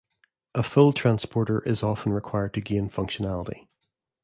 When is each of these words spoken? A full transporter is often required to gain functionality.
A 0.55 0.63
full 0.63 0.93
transporter 0.93 1.59
is 1.61 1.83
often 1.83 2.11
required 2.11 2.55
to 2.55 2.61
gain 2.61 2.89
functionality. 2.89 3.67